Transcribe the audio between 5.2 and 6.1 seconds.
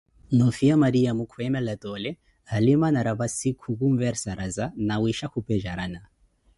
khupejarana